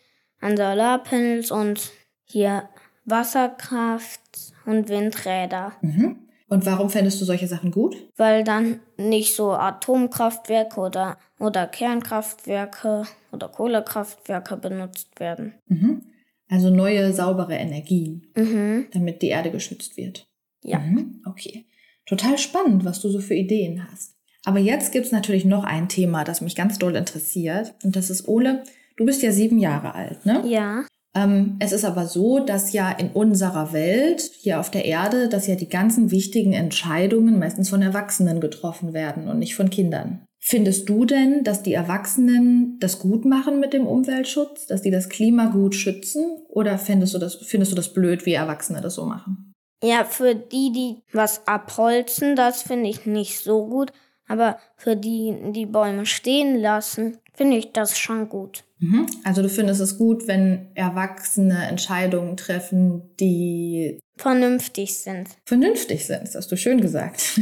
an 0.42 0.54
Solarpanels 0.58 1.50
und 1.50 1.90
hier 2.26 2.68
Wasserkraft 3.06 4.20
und 4.66 4.90
Windräder. 4.90 5.72
Mhm. 5.80 6.27
Und 6.48 6.64
warum 6.66 6.88
fändest 6.90 7.20
du 7.20 7.24
solche 7.24 7.46
Sachen 7.46 7.70
gut? 7.70 7.96
Weil 8.16 8.42
dann 8.42 8.80
nicht 8.96 9.34
so 9.34 9.52
Atomkraftwerke 9.52 10.80
oder, 10.80 11.18
oder 11.38 11.66
Kernkraftwerke 11.66 13.04
oder 13.32 13.48
Kohlekraftwerke 13.48 14.56
benutzt 14.56 15.20
werden. 15.20 15.54
Mhm. 15.66 16.02
Also 16.48 16.70
neue, 16.70 17.12
saubere 17.12 17.54
Energien, 17.54 18.26
Mhm. 18.34 18.86
damit 18.92 19.20
die 19.20 19.28
Erde 19.28 19.50
geschützt 19.50 19.96
wird. 19.98 20.26
Ja. 20.62 20.78
Mhm. 20.78 21.22
Okay. 21.26 21.66
Total 22.06 22.38
spannend, 22.38 22.86
was 22.86 23.00
du 23.02 23.10
so 23.10 23.20
für 23.20 23.34
Ideen 23.34 23.86
hast. 23.90 24.14
Aber 24.44 24.58
jetzt 24.58 24.92
gibt's 24.92 25.12
natürlich 25.12 25.44
noch 25.44 25.64
ein 25.64 25.90
Thema, 25.90 26.24
das 26.24 26.40
mich 26.40 26.56
ganz 26.56 26.78
doll 26.78 26.96
interessiert. 26.96 27.74
Und 27.84 27.96
das 27.96 28.08
ist, 28.08 28.26
Ole, 28.26 28.62
du 28.96 29.04
bist 29.04 29.22
ja 29.22 29.30
sieben 29.30 29.58
Jahre 29.58 29.94
alt, 29.94 30.24
ne? 30.24 30.42
Ja. 30.46 30.86
Ähm, 31.18 31.56
es 31.58 31.72
ist 31.72 31.84
aber 31.84 32.06
so, 32.06 32.38
dass 32.38 32.72
ja 32.72 32.90
in 32.90 33.10
unserer 33.10 33.72
Welt, 33.72 34.30
hier 34.38 34.60
auf 34.60 34.70
der 34.70 34.84
Erde, 34.84 35.28
dass 35.28 35.46
ja 35.46 35.56
die 35.56 35.68
ganzen 35.68 36.10
wichtigen 36.10 36.52
Entscheidungen 36.52 37.38
meistens 37.38 37.68
von 37.68 37.82
Erwachsenen 37.82 38.40
getroffen 38.40 38.92
werden 38.92 39.28
und 39.28 39.38
nicht 39.38 39.56
von 39.56 39.70
Kindern. 39.70 40.24
Findest 40.40 40.88
du 40.88 41.04
denn, 41.04 41.42
dass 41.42 41.62
die 41.62 41.74
Erwachsenen 41.74 42.78
das 42.78 43.00
gut 43.00 43.24
machen 43.24 43.58
mit 43.58 43.72
dem 43.72 43.86
Umweltschutz, 43.86 44.66
dass 44.66 44.82
die 44.82 44.92
das 44.92 45.08
Klima 45.08 45.46
gut 45.46 45.74
schützen? 45.74 46.24
Oder 46.48 46.78
findest 46.78 47.14
du 47.14 47.18
das, 47.18 47.34
findest 47.34 47.72
du 47.72 47.76
das 47.76 47.92
blöd, 47.92 48.24
wie 48.24 48.34
Erwachsene 48.34 48.80
das 48.80 48.94
so 48.94 49.04
machen? 49.04 49.52
Ja, 49.82 50.04
für 50.04 50.34
die, 50.34 50.72
die 50.72 51.02
was 51.12 51.46
abholzen, 51.46 52.36
das 52.36 52.62
finde 52.62 52.88
ich 52.88 53.06
nicht 53.06 53.40
so 53.40 53.66
gut. 53.66 53.92
Aber 54.28 54.58
für 54.76 54.94
die, 54.94 55.34
die 55.52 55.66
Bäume 55.66 56.06
stehen 56.06 56.60
lassen, 56.60 57.18
finde 57.34 57.56
ich 57.56 57.72
das 57.72 57.98
schon 57.98 58.28
gut. 58.28 58.64
Mhm. 58.80 59.06
Also 59.24 59.42
du 59.42 59.48
findest 59.48 59.80
es 59.80 59.98
gut, 59.98 60.28
wenn 60.28 60.68
Erwachsene 60.74 61.66
Entscheidungen 61.68 62.36
treffen, 62.36 63.02
die 63.18 63.98
Vernünftig 64.16 64.96
sind. 64.98 65.28
vernünftig 65.44 66.06
sind. 66.06 66.22
Das 66.22 66.34
hast 66.34 66.50
du 66.52 66.56
schön 66.56 66.80
gesagt. 66.80 67.22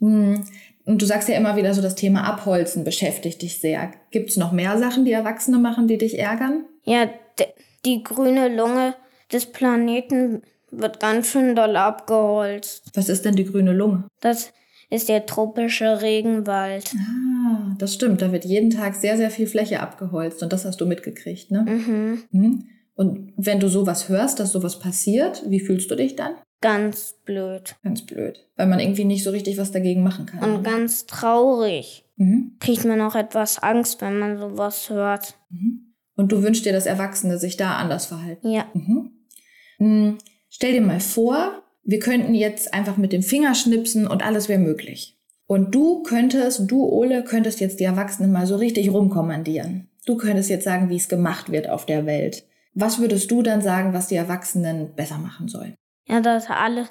Hm. 0.00 0.44
Und 0.84 1.00
du 1.00 1.06
sagst 1.06 1.28
ja 1.28 1.36
immer 1.36 1.56
wieder 1.56 1.72
so, 1.72 1.80
das 1.80 1.94
Thema 1.94 2.24
Abholzen 2.24 2.82
beschäftigt 2.82 3.40
dich 3.42 3.60
sehr. 3.60 3.92
Gibt 4.10 4.30
es 4.30 4.36
noch 4.36 4.50
mehr 4.50 4.76
Sachen, 4.76 5.04
die 5.04 5.12
Erwachsene 5.12 5.58
machen, 5.58 5.86
die 5.86 5.98
dich 5.98 6.18
ärgern? 6.18 6.64
Ja, 6.82 7.08
die 7.84 8.02
grüne 8.02 8.54
Lunge 8.54 8.94
des 9.32 9.46
Planeten 9.46 10.42
wird 10.72 10.98
ganz 10.98 11.28
schön 11.28 11.54
doll 11.54 11.76
abgeholzt. 11.76 12.90
Was 12.94 13.08
ist 13.08 13.24
denn 13.24 13.36
die 13.36 13.44
grüne 13.44 13.72
Lunge? 13.72 14.08
Das 14.20 14.52
ist 14.94 15.08
der 15.08 15.26
tropische 15.26 16.00
Regenwald. 16.02 16.94
Ah, 16.96 17.74
das 17.78 17.94
stimmt. 17.94 18.22
Da 18.22 18.32
wird 18.32 18.44
jeden 18.44 18.70
Tag 18.70 18.94
sehr, 18.94 19.16
sehr 19.16 19.30
viel 19.30 19.46
Fläche 19.46 19.80
abgeholzt 19.80 20.42
und 20.42 20.52
das 20.52 20.64
hast 20.64 20.80
du 20.80 20.86
mitgekriegt, 20.86 21.50
ne? 21.50 21.62
Mhm. 21.62 22.22
Mhm. 22.30 22.64
Und 22.94 23.32
wenn 23.36 23.58
du 23.60 23.68
sowas 23.68 24.08
hörst, 24.08 24.38
dass 24.38 24.52
sowas 24.52 24.78
passiert, 24.78 25.42
wie 25.48 25.60
fühlst 25.60 25.90
du 25.90 25.96
dich 25.96 26.14
dann? 26.14 26.34
Ganz 26.60 27.16
blöd. 27.24 27.74
Ganz 27.82 28.06
blöd. 28.06 28.46
Weil 28.56 28.68
man 28.68 28.78
irgendwie 28.80 29.04
nicht 29.04 29.24
so 29.24 29.30
richtig 29.30 29.58
was 29.58 29.72
dagegen 29.72 30.02
machen 30.02 30.26
kann. 30.26 30.38
Und 30.56 30.62
ganz 30.62 31.06
traurig. 31.06 32.04
mhm. 32.16 32.56
Kriegt 32.60 32.84
man 32.84 33.00
auch 33.00 33.16
etwas 33.16 33.58
Angst, 33.62 34.00
wenn 34.00 34.18
man 34.18 34.38
sowas 34.38 34.88
hört. 34.90 35.34
Mhm. 35.50 35.92
Und 36.16 36.30
du 36.30 36.42
wünschst 36.42 36.64
dir, 36.64 36.72
dass 36.72 36.86
Erwachsene 36.86 37.38
sich 37.38 37.56
da 37.56 37.76
anders 37.76 38.06
verhalten. 38.06 38.48
Ja. 38.48 38.66
Mhm. 38.72 39.10
Hm, 39.78 40.18
Stell 40.56 40.72
dir 40.72 40.82
mal 40.82 41.00
vor, 41.00 41.63
wir 41.84 41.98
könnten 41.98 42.34
jetzt 42.34 42.72
einfach 42.74 42.96
mit 42.96 43.12
dem 43.12 43.22
Finger 43.22 43.54
schnipsen 43.54 44.06
und 44.06 44.22
alles 44.24 44.48
wäre 44.48 44.58
möglich. 44.60 45.18
Und 45.46 45.74
du 45.74 46.02
könntest, 46.02 46.62
du 46.70 46.84
Ole, 46.84 47.22
könntest 47.22 47.60
jetzt 47.60 47.78
die 47.80 47.84
Erwachsenen 47.84 48.32
mal 48.32 48.46
so 48.46 48.56
richtig 48.56 48.90
rumkommandieren. 48.90 49.88
Du 50.06 50.16
könntest 50.16 50.48
jetzt 50.50 50.64
sagen, 50.64 50.88
wie 50.88 50.96
es 50.96 51.08
gemacht 51.08 51.52
wird 51.52 51.68
auf 51.68 51.86
der 51.86 52.06
Welt. 52.06 52.44
Was 52.74 52.98
würdest 52.98 53.30
du 53.30 53.42
dann 53.42 53.60
sagen, 53.60 53.92
was 53.92 54.08
die 54.08 54.16
Erwachsenen 54.16 54.94
besser 54.94 55.18
machen 55.18 55.48
sollen? 55.48 55.74
Ja, 56.06 56.20
dass 56.20 56.48
alle, 56.48 56.88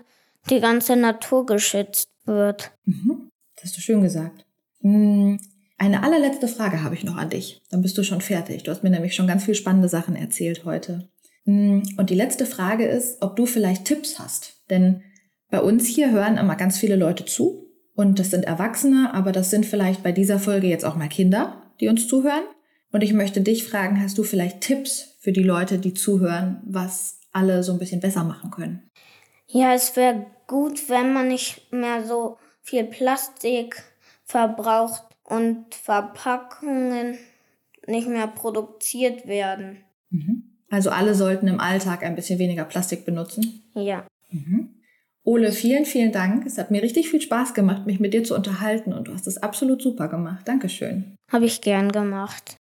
die 0.49 0.59
ganze 0.59 0.95
Natur 0.95 1.45
geschützt 1.45 2.09
wird. 2.25 2.71
Mhm. 2.85 3.29
Das 3.55 3.65
hast 3.65 3.77
du 3.77 3.81
schön 3.81 4.01
gesagt. 4.01 4.45
Hm, 4.81 5.39
Eine 5.77 6.03
allerletzte 6.03 6.47
Frage 6.47 6.83
habe 6.83 6.95
ich 6.95 7.03
noch 7.03 7.17
an 7.17 7.29
dich. 7.29 7.61
Dann 7.69 7.81
bist 7.81 7.97
du 7.97 8.03
schon 8.03 8.21
fertig. 8.21 8.63
Du 8.63 8.71
hast 8.71 8.83
mir 8.83 8.89
nämlich 8.89 9.15
schon 9.15 9.27
ganz 9.27 9.43
viel 9.43 9.55
spannende 9.55 9.89
Sachen 9.89 10.15
erzählt 10.15 10.63
heute. 10.65 11.09
Hm, 11.45 11.83
Und 11.97 12.09
die 12.09 12.15
letzte 12.15 12.45
Frage 12.45 12.85
ist, 12.85 13.21
ob 13.21 13.35
du 13.35 13.45
vielleicht 13.45 13.85
Tipps 13.85 14.19
hast. 14.19 14.52
Denn 14.69 15.03
bei 15.49 15.61
uns 15.61 15.87
hier 15.87 16.11
hören 16.11 16.37
immer 16.37 16.55
ganz 16.55 16.77
viele 16.77 16.95
Leute 16.95 17.25
zu. 17.25 17.67
Und 17.95 18.17
das 18.19 18.31
sind 18.31 18.45
Erwachsene, 18.45 19.13
aber 19.13 19.31
das 19.31 19.49
sind 19.49 19.65
vielleicht 19.65 20.01
bei 20.01 20.11
dieser 20.11 20.39
Folge 20.39 20.67
jetzt 20.67 20.83
auch 20.83 20.95
mal 20.95 21.09
Kinder, 21.09 21.71
die 21.79 21.87
uns 21.87 22.07
zuhören. 22.07 22.43
Und 22.91 23.01
ich 23.01 23.13
möchte 23.13 23.41
dich 23.41 23.63
fragen, 23.63 24.01
hast 24.01 24.17
du 24.17 24.23
vielleicht 24.23 24.61
Tipps 24.61 25.17
für 25.19 25.31
die 25.31 25.43
Leute, 25.43 25.77
die 25.77 25.93
zuhören, 25.93 26.61
was 26.65 27.19
alle 27.31 27.63
so 27.63 27.73
ein 27.73 27.79
bisschen 27.79 27.99
besser 27.99 28.23
machen 28.23 28.51
können? 28.51 28.89
Ja, 29.47 29.73
es 29.73 29.95
wäre 29.95 30.25
gut, 30.47 30.89
wenn 30.89 31.13
man 31.13 31.27
nicht 31.27 31.71
mehr 31.71 32.03
so 32.05 32.37
viel 32.61 32.83
Plastik 32.85 33.83
verbraucht 34.23 35.03
und 35.23 35.73
Verpackungen 35.75 37.17
nicht 37.87 38.07
mehr 38.07 38.27
produziert 38.27 39.27
werden. 39.27 39.83
Mhm. 40.09 40.43
Also 40.69 40.89
alle 40.89 41.13
sollten 41.13 41.47
im 41.47 41.59
Alltag 41.59 42.03
ein 42.03 42.15
bisschen 42.15 42.39
weniger 42.39 42.65
Plastik 42.65 43.05
benutzen. 43.05 43.63
Ja. 43.75 44.07
Mhm. 44.33 44.69
Ole, 45.23 45.53
vielen, 45.53 45.85
vielen 45.85 46.11
Dank. 46.11 46.45
Es 46.45 46.57
hat 46.57 46.69
mir 46.69 46.83
richtig 46.83 47.09
viel 47.09 47.21
Spaß 47.21 47.53
gemacht, 47.53 47.85
mich 47.85 48.01
mit 48.01 48.13
dir 48.13 48.25
zu 48.25 48.35
unterhalten 48.35 48.91
und 48.91 49.07
du 49.07 49.13
hast 49.13 49.25
es 49.25 49.37
absolut 49.37 49.81
super 49.81 50.09
gemacht. 50.09 50.45
Dankeschön. 50.45 51.15
Habe 51.31 51.45
ich 51.45 51.61
gern 51.61 51.91
gemacht. 51.91 52.57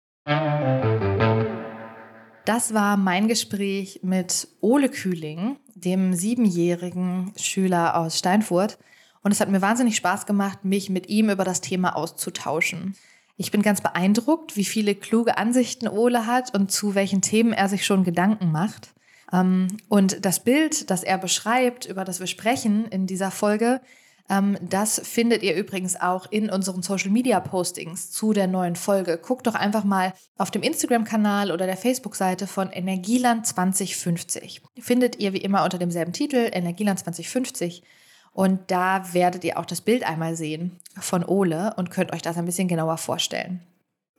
Das 2.47 2.73
war 2.73 2.97
mein 2.97 3.29
Gespräch 3.29 4.01
mit 4.03 4.49
Ole 4.61 4.89
Kühling, 4.89 5.59
dem 5.75 6.15
siebenjährigen 6.15 7.33
Schüler 7.37 7.97
aus 7.97 8.19
Steinfurt. 8.19 8.79
Und 9.23 9.33
es 9.33 9.41
hat 9.41 9.51
mir 9.51 9.61
wahnsinnig 9.61 9.97
Spaß 9.97 10.25
gemacht, 10.25 10.65
mich 10.65 10.89
mit 10.89 11.09
ihm 11.09 11.29
über 11.29 11.45
das 11.45 11.61
Thema 11.61 11.97
auszutauschen. 11.97 12.95
Ich 13.37 13.51
bin 13.51 13.61
ganz 13.61 13.83
beeindruckt, 13.83 14.57
wie 14.57 14.65
viele 14.65 14.95
kluge 14.95 15.37
Ansichten 15.37 15.89
Ole 15.89 16.27
hat 16.27 16.55
und 16.55 16.71
zu 16.71 16.95
welchen 16.95 17.21
Themen 17.21 17.53
er 17.53 17.69
sich 17.69 17.85
schon 17.85 18.03
Gedanken 18.03 18.51
macht. 18.51 18.95
Ähm, 19.33 19.69
Und 19.89 20.25
das 20.25 20.41
Bild, 20.41 20.91
das 20.91 21.03
er 21.03 21.19
beschreibt, 21.19 21.87
über 21.87 22.05
das 22.05 22.21
wir 22.21 22.27
sprechen 22.27 22.87
in 22.87 23.07
dieser 23.07 23.31
Folge, 23.31 23.81
ähm, 24.29 24.57
das 24.61 25.01
findet 25.05 25.43
ihr 25.43 25.55
übrigens 25.55 26.01
auch 26.01 26.31
in 26.31 26.51
unseren 26.51 26.83
Social 26.83 27.11
Media 27.11 27.39
Postings 27.41 28.11
zu 28.11 28.33
der 28.33 28.47
neuen 28.47 28.77
Folge. 28.77 29.19
Guckt 29.19 29.47
doch 29.47 29.55
einfach 29.55 29.85
mal 29.85 30.13
auf 30.37 30.51
dem 30.51 30.63
Instagram-Kanal 30.63 31.53
oder 31.53 31.67
der 31.67 31.77
Facebook-Seite 31.77 32.47
von 32.47 32.71
Energieland 32.71 33.47
2050. 33.47 34.63
Findet 34.79 35.21
ihr 35.21 35.33
wie 35.33 35.39
immer 35.39 35.65
unter 35.65 35.79
demselben 35.79 36.13
Titel 36.13 36.49
Energieland 36.53 36.99
2050. 36.99 37.83
Und 38.33 38.71
da 38.71 39.15
werdet 39.15 39.45
ihr 39.45 39.59
auch 39.59 39.65
das 39.65 39.81
Bild 39.81 40.07
einmal 40.07 40.37
sehen 40.37 40.79
von 40.99 41.25
Ole 41.25 41.73
und 41.77 41.91
könnt 41.91 42.13
euch 42.13 42.21
das 42.23 42.37
ein 42.37 42.45
bisschen 42.45 42.69
genauer 42.69 42.99
vorstellen. 42.99 43.63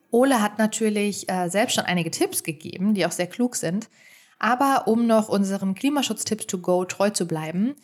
Ole 0.10 0.42
hat 0.42 0.58
natürlich 0.58 1.30
äh, 1.30 1.50
selbst 1.50 1.76
schon 1.76 1.84
einige 1.84 2.10
Tipps 2.10 2.44
gegeben, 2.44 2.94
die 2.94 3.06
auch 3.06 3.12
sehr 3.12 3.28
klug 3.28 3.56
sind. 3.56 3.90
Aber 4.40 4.88
um 4.88 5.08
noch 5.08 5.30
unseren 5.30 5.76
Klimaschutztipps 5.76 6.48
to 6.48 6.60
go 6.60 6.86
treu 6.86 7.10
zu 7.10 7.28
bleiben, 7.28 7.76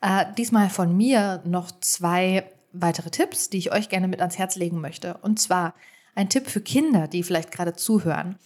äh, 0.00 0.24
diesmal 0.36 0.70
von 0.70 0.96
mir 0.96 1.42
noch 1.44 1.70
zwei 1.80 2.44
weitere 2.72 3.10
Tipps, 3.10 3.50
die 3.50 3.58
ich 3.58 3.72
euch 3.72 3.88
gerne 3.88 4.08
mit 4.08 4.20
ans 4.20 4.38
Herz 4.38 4.56
legen 4.56 4.80
möchte. 4.80 5.18
Und 5.22 5.38
zwar 5.40 5.74
ein 6.14 6.28
Tipp 6.28 6.48
für 6.48 6.60
Kinder, 6.60 7.08
die 7.08 7.22
vielleicht 7.22 7.52
gerade 7.52 7.74
zuhören. 7.74 8.38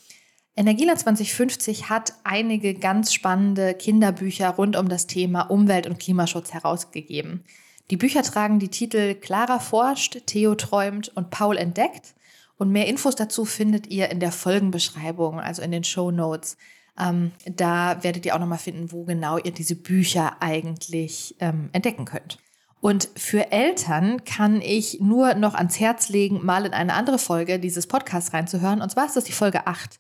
Energieland 0.56 1.00
2050 1.00 1.88
hat 1.88 2.14
einige 2.22 2.74
ganz 2.74 3.12
spannende 3.12 3.74
Kinderbücher 3.74 4.50
rund 4.50 4.76
um 4.76 4.88
das 4.88 5.06
Thema 5.06 5.42
Umwelt- 5.42 5.86
und 5.86 5.98
Klimaschutz 5.98 6.52
herausgegeben. 6.52 7.44
Die 7.90 7.96
Bücher 7.96 8.22
tragen 8.22 8.60
die 8.60 8.68
Titel 8.68 9.14
Clara 9.14 9.58
forscht, 9.58 10.26
Theo 10.26 10.54
träumt 10.54 11.08
und 11.16 11.30
Paul 11.30 11.56
entdeckt. 11.56 12.14
Und 12.56 12.70
mehr 12.70 12.86
Infos 12.86 13.16
dazu 13.16 13.44
findet 13.44 13.88
ihr 13.88 14.10
in 14.10 14.20
der 14.20 14.30
Folgenbeschreibung, 14.30 15.40
also 15.40 15.60
in 15.60 15.72
den 15.72 15.84
Show 15.84 16.12
Notes. 16.12 16.56
Ähm, 16.98 17.32
da 17.46 18.02
werdet 18.02 18.24
ihr 18.24 18.34
auch 18.34 18.40
nochmal 18.40 18.58
finden, 18.58 18.92
wo 18.92 19.04
genau 19.04 19.38
ihr 19.38 19.50
diese 19.50 19.76
Bücher 19.76 20.36
eigentlich 20.40 21.34
ähm, 21.40 21.70
entdecken 21.72 22.04
könnt. 22.04 22.38
Und 22.80 23.08
für 23.16 23.50
Eltern 23.50 24.24
kann 24.24 24.60
ich 24.60 25.00
nur 25.00 25.34
noch 25.34 25.54
ans 25.54 25.80
Herz 25.80 26.10
legen, 26.10 26.44
mal 26.44 26.66
in 26.66 26.74
eine 26.74 26.92
andere 26.92 27.18
Folge 27.18 27.58
dieses 27.58 27.86
Podcasts 27.86 28.34
reinzuhören. 28.34 28.82
Und 28.82 28.90
zwar 28.90 29.06
ist 29.06 29.16
das 29.16 29.24
die 29.24 29.32
Folge 29.32 29.66
8. 29.66 29.98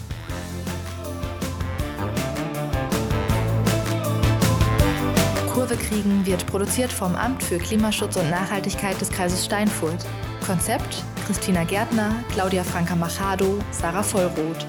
Kurve 5.70 5.84
kriegen 5.84 6.26
wird 6.26 6.46
produziert 6.46 6.90
vom 6.90 7.14
Amt 7.14 7.44
für 7.44 7.58
Klimaschutz 7.58 8.16
und 8.16 8.28
Nachhaltigkeit 8.28 9.00
des 9.00 9.08
Kreises 9.08 9.44
Steinfurt. 9.44 10.04
Konzept 10.44 11.04
Christina 11.26 11.62
Gärtner, 11.62 12.12
Claudia 12.32 12.64
Franka 12.64 12.96
Machado, 12.96 13.58
Sarah 13.70 14.02
Vollroth. 14.02 14.66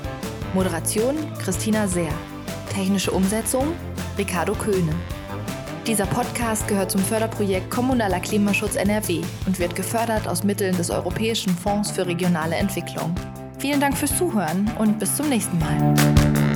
Moderation 0.54 1.16
Christina 1.40 1.88
Seer. 1.88 2.14
Technische 2.72 3.12
Umsetzung 3.12 3.74
Ricardo 4.16 4.54
Köhne. 4.54 4.94
Dieser 5.88 6.06
Podcast 6.06 6.68
gehört 6.68 6.92
zum 6.92 7.02
Förderprojekt 7.02 7.72
Kommunaler 7.72 8.20
Klimaschutz 8.20 8.76
NRW 8.76 9.22
und 9.48 9.58
wird 9.58 9.76
gefördert 9.76 10.28
aus 10.28 10.44
Mitteln 10.44 10.78
des 10.78 10.92
Europäischen 10.92 11.56
Fonds 11.56 11.90
für 11.90 12.06
regionale 12.06 12.58
Entwicklung. 12.58 13.16
Vielen 13.58 13.80
Dank 13.80 13.98
fürs 13.98 14.16
Zuhören 14.16 14.70
und 14.78 15.00
bis 15.00 15.16
zum 15.16 15.30
nächsten 15.30 15.58
Mal. 15.58 16.51